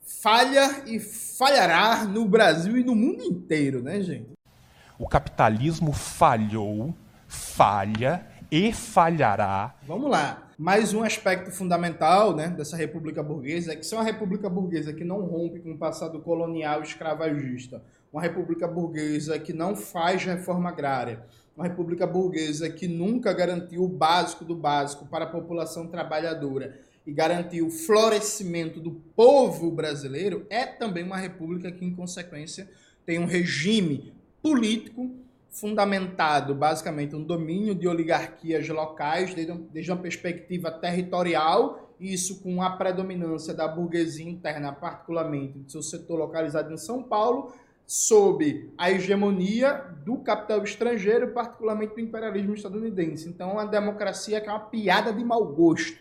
falha 0.00 0.82
e 0.86 0.98
falhará 0.98 2.04
no 2.04 2.24
Brasil 2.24 2.76
e 2.76 2.84
no 2.84 2.94
mundo 2.94 3.22
inteiro, 3.22 3.82
né, 3.82 4.02
gente? 4.02 4.32
O 4.98 5.08
capitalismo 5.08 5.92
falhou, 5.92 6.94
falha 7.26 8.26
e 8.50 8.72
falhará. 8.72 9.74
Vamos 9.86 10.10
lá. 10.10 10.50
Mais 10.62 10.94
um 10.94 11.02
aspecto 11.02 11.50
fundamental 11.50 12.36
né, 12.36 12.46
dessa 12.46 12.76
república 12.76 13.20
burguesa 13.20 13.72
é 13.72 13.76
que 13.76 13.84
se 13.84 13.94
é 13.94 13.96
uma 13.96 14.04
república 14.04 14.48
burguesa 14.48 14.92
que 14.92 15.02
não 15.02 15.20
rompe 15.22 15.58
com 15.58 15.72
o 15.72 15.76
passado 15.76 16.20
colonial 16.20 16.80
escravagista, 16.84 17.82
uma 18.12 18.22
república 18.22 18.68
burguesa 18.68 19.40
que 19.40 19.52
não 19.52 19.74
faz 19.74 20.24
reforma 20.24 20.68
agrária, 20.68 21.24
uma 21.56 21.66
república 21.66 22.06
burguesa 22.06 22.70
que 22.70 22.86
nunca 22.86 23.32
garantiu 23.32 23.82
o 23.82 23.88
básico 23.88 24.44
do 24.44 24.54
básico 24.54 25.04
para 25.04 25.24
a 25.24 25.28
população 25.28 25.88
trabalhadora 25.88 26.78
e 27.04 27.10
garantiu 27.12 27.66
o 27.66 27.70
florescimento 27.70 28.78
do 28.78 28.92
povo 29.16 29.68
brasileiro, 29.68 30.46
é 30.48 30.64
também 30.64 31.02
uma 31.02 31.16
república 31.16 31.72
que, 31.72 31.84
em 31.84 31.92
consequência, 31.92 32.70
tem 33.04 33.18
um 33.18 33.26
regime 33.26 34.12
político 34.40 35.10
fundamentado 35.52 36.54
basicamente 36.54 37.12
no 37.12 37.24
domínio 37.24 37.74
de 37.74 37.86
oligarquias 37.86 38.66
locais, 38.68 39.34
desde, 39.34 39.52
desde 39.70 39.92
uma 39.92 40.00
perspectiva 40.00 40.70
territorial, 40.70 41.94
isso 42.00 42.42
com 42.42 42.62
a 42.62 42.70
predominância 42.70 43.52
da 43.52 43.68
burguesia 43.68 44.28
interna, 44.28 44.72
particularmente 44.72 45.58
do 45.58 45.70
seu 45.70 45.82
setor 45.82 46.18
localizado 46.18 46.72
em 46.72 46.78
São 46.78 47.02
Paulo, 47.02 47.52
sob 47.86 48.72
a 48.78 48.90
hegemonia 48.90 49.84
do 50.04 50.16
capital 50.18 50.64
estrangeiro, 50.64 51.32
particularmente 51.32 51.94
do 51.94 52.00
imperialismo 52.00 52.54
estadunidense. 52.54 53.28
Então, 53.28 53.52
uma 53.52 53.66
democracia 53.66 54.40
que 54.40 54.48
é 54.48 54.52
uma 54.52 54.60
piada 54.60 55.12
de 55.12 55.22
mau 55.22 55.44
gosto. 55.44 56.00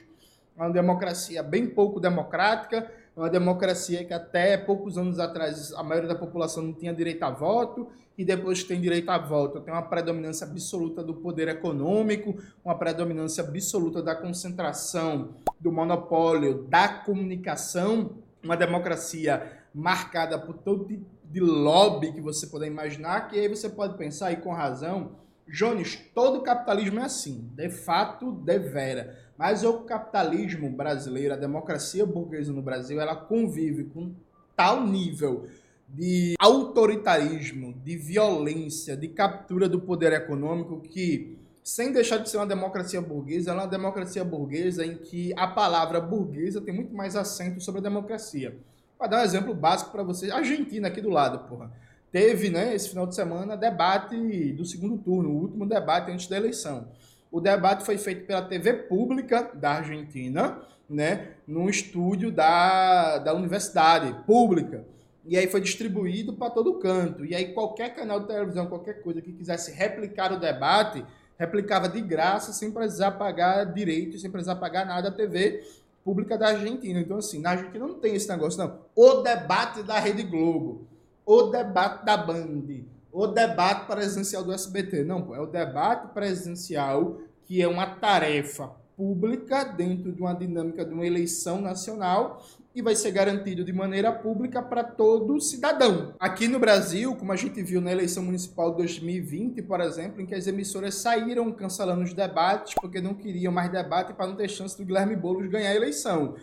Uma 0.56 0.70
democracia 0.70 1.44
bem 1.44 1.68
pouco 1.68 2.00
democrática, 2.00 2.90
é 3.16 3.20
uma 3.20 3.30
democracia 3.30 4.04
que 4.06 4.14
até 4.14 4.58
poucos 4.58 4.98
anos 4.98 5.20
atrás 5.20 5.74
a 5.74 5.84
maioria 5.84 6.10
da 6.10 6.16
população 6.16 6.64
não 6.64 6.74
tinha 6.74 6.94
direito 6.94 7.24
a 7.24 7.30
voto, 7.30 7.88
e 8.18 8.26
depois 8.26 8.64
tem 8.64 8.80
direito 8.80 9.10
a 9.10 9.18
voto 9.18 9.62
tem 9.62 9.74
uma 9.74 9.82
predominância 9.82 10.46
absoluta 10.46 11.04
do 11.04 11.16
poder 11.16 11.48
econômico, 11.48 12.36
uma 12.64 12.76
predominância 12.76 13.44
absoluta 13.44 14.02
da 14.02 14.14
concentração, 14.14 15.30
do 15.60 15.72
monopólio, 15.72 16.66
da 16.70 16.88
comunicação, 16.88 18.12
uma 18.44 18.58
democracia 18.58 19.60
marcada 19.74 20.38
por 20.38 20.58
todo 20.58 20.86
de 21.24 21.40
lobby 21.40 22.12
que 22.12 22.22
você 22.22 22.48
puder 22.48 22.68
imaginar, 22.68 23.30
que 23.30 23.40
aí 23.40 23.48
você 23.48 23.70
pode 23.70 23.98
pensar, 23.98 24.32
e 24.32 24.38
com 24.38 24.52
razão, 24.52 25.16
Jones, 25.48 25.98
todo 26.14 26.44
capitalismo 26.44 27.00
é 27.00 27.04
assim, 27.04 27.50
de 27.56 27.70
fato, 27.70 28.32
de 28.32 28.60
vera. 28.60 29.18
Mas 29.42 29.64
o 29.64 29.80
capitalismo 29.80 30.70
brasileiro, 30.70 31.34
a 31.34 31.36
democracia 31.36 32.06
burguesa 32.06 32.54
no 32.54 32.62
Brasil, 32.62 33.02
ela 33.02 33.16
convive 33.16 33.86
com 33.86 34.14
tal 34.56 34.86
nível 34.86 35.48
de 35.90 36.36
autoritarismo, 36.38 37.74
de 37.84 37.98
violência, 37.98 38.96
de 38.96 39.08
captura 39.08 39.68
do 39.68 39.82
poder 39.82 40.14
econômico 40.14 40.80
que, 40.82 41.40
sem 41.64 41.92
deixar 41.92 42.18
de 42.18 42.30
ser 42.30 42.38
uma 42.38 42.46
democracia 42.46 43.02
burguesa, 43.02 43.50
é 43.50 43.54
uma 43.56 43.66
democracia 43.66 44.24
burguesa 44.24 44.86
em 44.86 44.98
que 44.98 45.34
a 45.36 45.48
palavra 45.48 46.00
burguesa 46.00 46.62
tem 46.62 46.76
muito 46.76 46.94
mais 46.94 47.16
acento 47.16 47.60
sobre 47.62 47.80
a 47.80 47.84
democracia. 47.84 48.56
Para 48.96 49.08
dar 49.08 49.22
um 49.22 49.24
exemplo 49.24 49.56
básico 49.56 49.90
para 49.90 50.04
vocês, 50.04 50.32
Argentina 50.32 50.88
aqui 50.88 51.02
do 51.02 51.10
lado, 51.10 51.50
porra. 51.50 51.72
Teve, 52.12 52.52
né, 52.52 52.76
esse 52.76 52.90
final 52.90 53.08
de 53.08 53.16
semana, 53.16 53.58
debate 53.58 54.52
do 54.54 54.66
segundo 54.66 55.00
turno, 55.00 55.32
o 55.32 55.42
último 55.42 55.66
debate 55.66 56.12
antes 56.12 56.28
da 56.28 56.38
eleição. 56.38 56.90
O 57.32 57.40
debate 57.40 57.86
foi 57.86 57.98
feito 57.98 58.26
pela 58.26 58.42
TV 58.42 58.74
pública 58.74 59.50
da 59.54 59.72
Argentina, 59.76 60.62
né, 60.90 61.30
num 61.48 61.70
estúdio 61.70 62.30
da, 62.30 63.18
da 63.20 63.34
universidade 63.34 64.14
pública. 64.26 64.86
E 65.26 65.38
aí 65.38 65.48
foi 65.48 65.62
distribuído 65.62 66.34
para 66.34 66.50
todo 66.50 66.80
canto. 66.80 67.24
E 67.24 67.34
aí 67.34 67.54
qualquer 67.54 67.96
canal 67.96 68.20
de 68.20 68.28
televisão, 68.28 68.68
qualquer 68.68 69.02
coisa 69.02 69.22
que 69.22 69.32
quisesse 69.32 69.72
replicar 69.72 70.34
o 70.34 70.40
debate, 70.40 71.06
replicava 71.40 71.88
de 71.88 72.02
graça, 72.02 72.52
sem 72.52 72.70
precisar 72.70 73.12
pagar 73.12 73.64
direitos, 73.66 74.22
sem 74.22 74.30
precisar 74.30 74.56
pagar 74.56 74.86
nada 74.86 75.08
à 75.08 75.12
TV 75.12 75.64
pública 76.04 76.38
da 76.38 76.50
Argentina. 76.50 77.00
Então, 77.00 77.18
assim, 77.18 77.40
na 77.40 77.52
Argentina 77.52 77.88
não 77.88 78.00
tem 78.00 78.16
esse 78.16 78.28
negócio, 78.28 78.60
não. 78.60 78.80
O 78.96 79.22
debate 79.22 79.84
da 79.84 80.00
Rede 80.00 80.24
Globo, 80.24 80.86
o 81.26 81.44
debate 81.44 82.04
da 82.04 82.18
Band, 82.18 82.84
o 83.12 83.28
debate 83.28 83.88
presidencial 83.88 84.44
do 84.44 84.54
SBT. 84.54 85.04
Não, 85.04 85.22
pô, 85.22 85.36
é 85.36 85.40
o 85.40 85.46
debate 85.46 86.14
presidencial 86.14 87.20
que 87.44 87.62
é 87.62 87.68
uma 87.68 87.86
tarefa 87.86 88.72
pública 88.96 89.64
dentro 89.64 90.12
de 90.12 90.22
uma 90.22 90.34
dinâmica 90.34 90.86
de 90.86 90.94
uma 90.94 91.06
eleição 91.06 91.60
nacional 91.60 92.46
e 92.74 92.82
vai 92.82 92.96
ser 92.96 93.12
garantido 93.12 93.66
de 93.66 93.74
maneira 93.74 94.12
pública 94.12 94.62
para 94.62 94.84
todo 94.84 95.42
cidadão. 95.42 96.14
Aqui 96.20 96.48
no 96.48 96.60
Brasil, 96.60 97.16
como 97.16 97.32
a 97.32 97.36
gente 97.36 97.62
viu 97.62 97.82
na 97.82 97.92
eleição 97.92 98.24
municipal 98.24 98.72
de 98.72 98.78
2020, 98.78 99.62
por 99.64 99.82
exemplo, 99.82 100.22
em 100.22 100.26
que 100.26 100.36
as 100.36 100.48
emissoras 100.48 100.96
saíram 100.96 101.52
cancelando 101.52 102.04
os 102.04 102.14
debates 102.14 102.76
porque 102.76 103.02
não 103.02 103.14
queriam 103.14 103.52
mais 103.52 103.72
debate 103.72 104.14
para 104.14 104.28
não 104.28 104.36
ter 104.36 104.50
chance 104.50 104.78
do 104.78 104.86
Guilherme 104.86 105.16
Boulos 105.16 105.50
ganhar 105.50 105.72
a 105.72 105.76
eleição. 105.76 106.36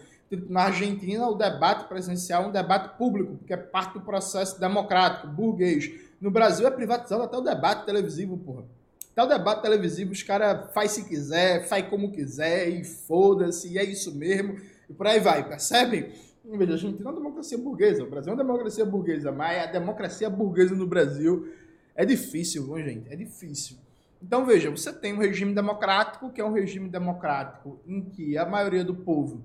Na 0.49 0.65
Argentina, 0.65 1.27
o 1.27 1.35
debate 1.35 1.89
presidencial 1.89 2.45
é 2.45 2.47
um 2.49 2.53
debate 2.53 2.97
público, 2.99 3.37
porque 3.37 3.53
é 3.53 3.57
parte 3.57 3.95
do 3.95 4.01
processo 4.01 4.61
democrático, 4.61 5.29
burguês. 5.29 5.91
No 6.21 6.31
Brasil 6.31 6.67
é 6.67 6.71
privatizado 6.71 7.23
até 7.23 7.37
o 7.37 7.41
debate 7.41 7.87
televisivo, 7.87 8.37
porra. 8.37 8.65
Até 9.13 9.23
o 9.23 9.39
debate 9.39 9.63
televisivo, 9.63 10.13
os 10.13 10.23
caras 10.23 10.73
faz 10.73 10.93
se 10.93 11.09
quiser, 11.09 11.67
faz 11.67 11.89
como 11.89 12.13
quiser, 12.13 12.69
e 12.69 12.85
foda-se, 12.85 13.73
e 13.73 13.79
é 13.79 13.85
isso 13.85 14.15
mesmo 14.15 14.59
e 14.89 14.93
por 14.93 15.07
aí 15.07 15.21
vai, 15.21 15.47
percebem? 15.47 16.13
Veja, 16.45 16.75
a 16.75 16.77
gente 16.77 17.03
não 17.03 17.11
é 17.11 17.15
uma 17.15 17.21
democracia 17.21 17.59
burguesa, 17.59 18.03
o 18.03 18.09
Brasil 18.09 18.33
é 18.33 18.35
uma 18.35 18.43
democracia 18.43 18.85
burguesa, 18.85 19.31
mas 19.31 19.63
a 19.63 19.67
democracia 19.67 20.31
burguesa 20.31 20.75
no 20.75 20.87
Brasil 20.87 21.53
é 21.95 22.07
difícil, 22.07 22.65
viu, 22.65 22.83
gente? 22.83 23.13
É 23.13 23.17
difícil. 23.17 23.77
Então, 24.23 24.47
veja, 24.47 24.71
você 24.71 24.93
tem 24.93 25.13
um 25.13 25.19
regime 25.19 25.55
democrático, 25.55 26.31
que 26.31 26.41
é 26.41 26.45
um 26.45 26.53
regime 26.53 26.89
democrático 26.89 27.79
em 27.87 28.01
que 28.01 28.39
a 28.39 28.47
maioria 28.47 28.83
do 28.83 28.95
povo 28.95 29.43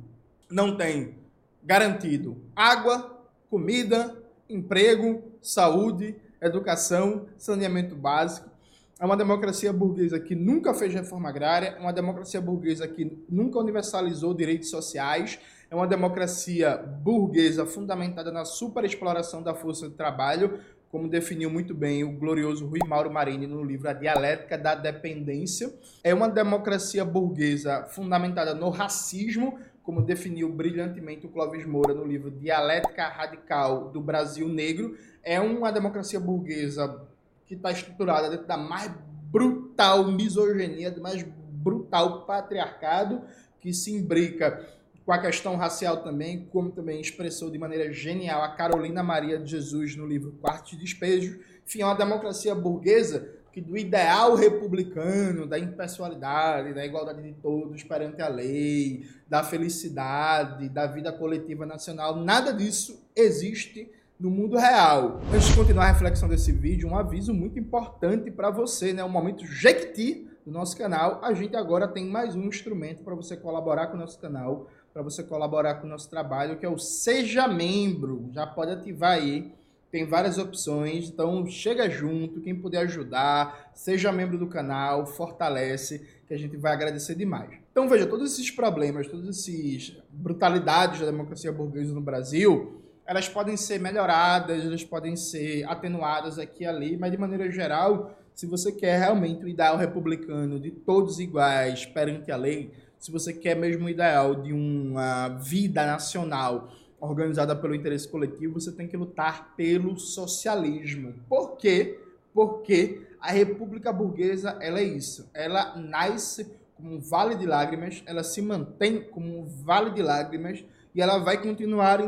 não 0.54 0.78
tem 0.78 1.16
garantido 1.64 2.38
água, 2.56 3.26
comida, 3.50 4.16
emprego, 4.48 5.24
saúde, 5.42 6.16
educação, 6.40 7.26
saneamento 7.40 7.96
básico. 7.96 8.52
É 9.00 9.06
uma 9.06 9.18
democracia 9.18 9.74
burguesa 9.74 10.20
que 10.20 10.36
nunca 10.36 10.72
fez 10.72 10.94
reforma 10.94 11.28
agrária, 11.28 11.76
é 11.76 11.80
uma 11.80 11.92
democracia 11.92 12.40
burguesa 12.40 12.88
que 12.88 13.18
nunca 13.28 13.58
universalizou 13.58 14.32
direitos 14.36 14.70
sociais, 14.70 15.40
é 15.72 15.76
uma 15.76 15.88
democracia 15.88 16.78
burguesa 16.78 17.66
fundamentada 17.66 18.32
na 18.32 18.46
superexploração 18.46 19.42
da 19.42 19.56
força 19.56 19.90
de 19.90 19.96
trabalho, 19.96 20.60
como 20.92 21.10
definiu 21.10 21.50
muito 21.50 21.74
bem 21.74 22.04
o 22.04 22.12
glorioso 22.12 22.68
Rui 22.68 22.78
Mauro 22.86 23.12
Marini 23.12 23.48
no 23.48 23.64
livro 23.64 23.90
A 23.90 23.94
Dialética 23.94 24.56
da 24.56 24.76
Dependência. 24.76 25.74
É 26.04 26.14
uma 26.14 26.30
democracia 26.30 27.04
burguesa 27.04 27.88
fundamentada 27.90 28.54
no 28.54 28.70
racismo, 28.70 29.58
como 29.84 30.02
definiu 30.02 30.50
brilhantemente 30.50 31.26
o 31.26 31.30
Clóvis 31.30 31.66
Moura 31.66 31.94
no 31.94 32.06
livro 32.06 32.32
Dialética 32.32 33.08
Radical 33.08 33.92
do 33.92 34.00
Brasil 34.00 34.48
Negro. 34.48 34.98
É 35.22 35.40
uma 35.40 35.72
democracia 35.72 36.20
burguesa 36.20 37.06
que 37.46 37.54
está 37.54 37.72
estruturada 37.72 38.30
dentro 38.30 38.48
da 38.48 38.58
mais 38.58 38.90
brutal 39.30 40.10
misoginia, 40.10 40.90
do 40.90 41.02
mais 41.02 41.22
brutal 41.24 42.26
patriarcado, 42.26 43.22
que 43.60 43.74
se 43.74 43.92
imbrica 43.92 44.66
com 45.06 45.12
a 45.12 45.18
questão 45.18 45.58
racial 45.58 45.98
também, 45.98 46.48
como 46.52 46.72
também 46.72 47.02
expressou 47.02 47.52
de 47.52 47.58
maneira 47.58 47.92
genial 47.92 48.42
a 48.42 48.50
Carolina 48.56 49.04
Maria 49.04 49.38
de 49.38 49.52
Jesus 49.52 49.98
no 49.98 50.08
livro 50.08 50.32
Quarto 50.42 50.72
de 50.72 50.78
Despejo. 50.78 51.40
Enfim, 51.66 51.82
é 51.82 51.86
uma 51.86 51.96
democracia 51.96 52.56
burguesa 52.56 53.43
que 53.54 53.62
do 53.62 53.78
ideal 53.78 54.34
republicano, 54.36 55.46
da 55.46 55.60
impessoalidade, 55.60 56.74
da 56.74 56.84
igualdade 56.84 57.22
de 57.22 57.34
todos 57.34 57.84
perante 57.84 58.20
a 58.20 58.28
lei, 58.28 59.06
da 59.30 59.44
felicidade, 59.44 60.68
da 60.70 60.88
vida 60.88 61.14
coletiva 61.14 61.64
nacional, 61.64 62.16
nada 62.16 62.52
disso 62.52 63.08
existe 63.16 63.92
no 64.20 64.32
mundo 64.32 64.58
real. 64.58 65.22
Antes 65.32 65.50
de 65.50 65.56
continuar 65.56 65.84
a 65.84 65.92
reflexão 65.92 66.28
desse 66.28 66.52
vídeo, 66.52 66.90
um 66.90 66.98
aviso 66.98 67.32
muito 67.32 67.60
importante 67.60 68.32
para 68.32 68.50
você, 68.50 68.92
né? 68.92 69.04
Um 69.04 69.10
momento 69.10 69.46
Jequiti 69.46 70.28
do 70.44 70.52
nosso 70.52 70.76
canal. 70.76 71.20
A 71.24 71.34
gente 71.34 71.56
agora 71.56 71.88
tem 71.88 72.08
mais 72.08 72.36
um 72.36 72.48
instrumento 72.48 73.04
para 73.04 73.14
você 73.14 73.38
colaborar 73.38 73.88
com 73.88 73.98
o 73.98 74.00
nosso 74.00 74.20
canal, 74.20 74.68
para 74.92 75.04
você 75.04 75.24
colaborar 75.24 75.76
com 75.76 75.86
o 75.86 75.90
nosso 75.90 76.10
trabalho, 76.10 76.58
que 76.58 76.66
é 76.66 76.70
o 76.70 76.80
Seja 76.80 77.48
Membro. 77.48 78.30
Já 78.32 78.48
pode 78.48 78.72
ativar 78.72 79.12
aí. 79.12 79.54
Tem 79.94 80.08
várias 80.08 80.40
opções, 80.40 81.08
então 81.08 81.46
chega 81.46 81.88
junto, 81.88 82.42
quem 82.42 82.56
puder 82.56 82.80
ajudar, 82.80 83.70
seja 83.76 84.12
membro 84.12 84.40
do 84.40 84.48
canal, 84.48 85.06
fortalece, 85.06 86.04
que 86.28 86.34
a 86.34 86.38
gente 86.38 86.58
vai 86.58 86.74
agradecer 86.74 87.14
demais. 87.14 87.60
Então 87.72 87.88
veja, 87.88 88.08
todos 88.08 88.34
esses 88.34 88.50
problemas, 88.50 89.06
todas 89.06 89.30
essas 89.30 89.96
brutalidades 90.10 91.00
da 91.00 91.06
democracia 91.06 91.52
burguesa 91.52 91.94
no 91.94 92.02
Brasil, 92.02 92.82
elas 93.06 93.30
podem 93.30 93.56
ser 93.56 93.80
melhoradas, 93.80 94.66
elas 94.66 94.84
podem 94.84 95.16
ser 95.16 95.64
atenuadas 95.66 96.40
aqui 96.40 96.64
e 96.64 96.66
ali, 96.66 96.98
mas 96.98 97.12
de 97.12 97.18
maneira 97.20 97.52
geral, 97.52 98.18
se 98.34 98.48
você 98.48 98.72
quer 98.72 98.98
realmente 98.98 99.46
o 99.46 99.48
ideal 99.48 99.78
republicano 99.78 100.60
de 100.60 100.72
todos 100.72 101.20
iguais 101.20 101.86
perante 101.86 102.32
a 102.32 102.36
lei, 102.36 102.72
se 102.98 103.12
você 103.12 103.32
quer 103.32 103.56
mesmo 103.56 103.86
o 103.86 103.90
ideal 103.92 104.42
de 104.42 104.54
uma 104.54 105.28
vida 105.28 105.86
nacional 105.86 106.72
organizada 107.10 107.56
pelo 107.56 107.76
interesse 107.76 108.08
coletivo, 108.08 108.60
você 108.60 108.72
tem 108.72 108.88
que 108.88 108.98
lutar 108.98 109.54
pelo 109.56 109.98
socialismo. 109.98 111.14
Por 111.28 111.58
quê? 111.58 112.00
Porque 112.34 113.02
a 113.20 113.32
República 113.32 113.92
Burguesa 113.92 114.58
ela 114.62 114.80
é 114.80 114.84
isso. 114.84 115.30
Ela 115.34 115.76
nasce 115.76 116.48
como 116.76 116.96
um 116.96 117.00
vale 117.00 117.36
de 117.36 117.46
lágrimas, 117.46 118.02
ela 118.06 118.24
se 118.24 118.42
mantém 118.42 119.04
como 119.04 119.40
um 119.40 119.46
vale 119.46 119.92
de 119.92 120.02
lágrimas 120.02 120.64
e 120.96 121.02
ela 121.02 121.18
vai 121.18 121.42
continuar 121.42 122.00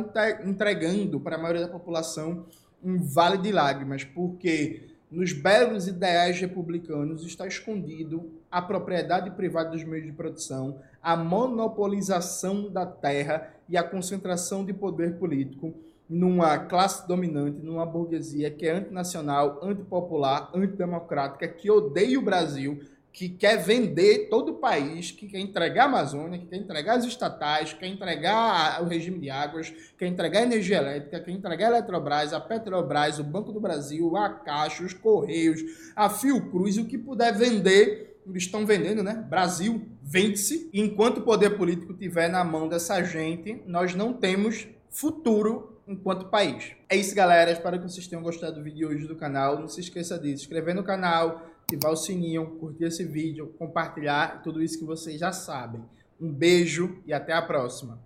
entregando 0.45 1.19
para 1.19 1.35
a 1.35 1.39
maioria 1.39 1.65
da 1.65 1.71
população 1.71 2.45
um 2.83 3.01
vale 3.01 3.37
de 3.37 3.51
lágrimas, 3.51 4.03
porque 4.03 4.94
nos 5.11 5.31
belos 5.31 5.87
ideais 5.87 6.39
republicanos 6.39 7.25
está 7.25 7.47
escondido 7.47 8.31
a 8.51 8.61
propriedade 8.61 9.31
privada 9.31 9.71
dos 9.71 9.83
meios 9.83 10.05
de 10.05 10.11
produção, 10.11 10.79
a 11.01 11.15
monopolização 11.15 12.69
da 12.69 12.85
terra 12.85 13.53
e 13.69 13.77
a 13.77 13.83
concentração 13.83 14.65
de 14.65 14.73
poder 14.73 15.17
político 15.17 15.73
numa 16.09 16.57
classe 16.59 17.07
dominante, 17.07 17.59
numa 17.61 17.85
burguesia 17.85 18.51
que 18.51 18.67
é 18.67 18.71
antinacional, 18.71 19.59
antipopular, 19.63 20.51
antidemocrática, 20.53 21.47
que 21.47 21.69
odeia 21.69 22.19
o 22.19 22.23
Brasil, 22.23 22.79
que 23.15 23.29
quer 23.29 23.55
vender 23.63 24.27
todo 24.29 24.49
o 24.49 24.55
país, 24.55 25.09
que 25.09 25.25
quer 25.25 25.39
entregar 25.39 25.83
a 25.83 25.85
Amazônia, 25.85 26.37
que 26.37 26.47
quer 26.47 26.57
entregar 26.57 26.97
as 26.97 27.05
estatais, 27.05 27.71
quer 27.71 27.87
entregar 27.87 28.83
o 28.83 28.87
regime 28.87 29.17
de 29.19 29.29
águas, 29.29 29.73
quer 29.97 30.07
entregar 30.07 30.39
a 30.39 30.43
energia 30.43 30.79
elétrica, 30.79 31.21
quer 31.21 31.31
entregar 31.31 31.67
a 31.67 31.77
Eletrobras, 31.77 32.33
a 32.33 32.41
Petrobras, 32.41 33.17
o 33.17 33.23
Banco 33.23 33.53
do 33.53 33.61
Brasil, 33.61 34.17
a 34.17 34.29
Caixa, 34.29 34.83
os 34.83 34.93
Correios, 34.93 35.61
a 35.95 36.09
Fiocruz, 36.09 36.77
o 36.77 36.83
que 36.83 36.97
puder 36.97 37.33
vender, 37.33 38.19
eles 38.27 38.43
estão 38.43 38.65
vendendo, 38.65 39.01
né? 39.01 39.25
Brasil, 39.29 39.87
vende-se. 40.03 40.69
Enquanto 40.73 41.19
o 41.19 41.21
poder 41.21 41.51
político 41.51 41.93
estiver 41.93 42.27
na 42.27 42.43
mão 42.43 42.67
dessa 42.67 43.01
gente, 43.01 43.63
nós 43.65 43.95
não 43.95 44.11
temos 44.11 44.67
futuro 44.89 45.79
enquanto 45.87 46.27
país. 46.27 46.73
É 46.89 46.97
isso, 46.97 47.15
galera. 47.15 47.51
Espero 47.51 47.79
que 47.79 47.89
vocês 47.89 48.07
tenham 48.07 48.23
gostado 48.23 48.55
do 48.55 48.63
vídeo 48.63 48.89
hoje 48.89 49.07
do 49.07 49.15
canal. 49.15 49.59
Não 49.59 49.69
se 49.69 49.79
esqueça 49.79 50.17
de 50.17 50.29
se 50.29 50.43
inscrever 50.43 50.75
no 50.75 50.83
canal, 50.83 51.54
ativar 51.65 51.91
o 51.91 51.95
sininho, 51.95 52.57
curtir 52.59 52.85
esse 52.85 53.03
vídeo, 53.03 53.53
compartilhar 53.57 54.43
tudo 54.43 54.61
isso 54.61 54.77
que 54.77 54.85
vocês 54.85 55.19
já 55.19 55.31
sabem. 55.31 55.83
Um 56.21 56.31
beijo 56.31 57.01
e 57.05 57.13
até 57.13 57.33
a 57.33 57.41
próxima. 57.41 57.99